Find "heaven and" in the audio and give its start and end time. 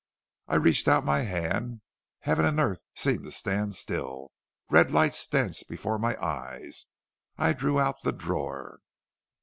2.21-2.59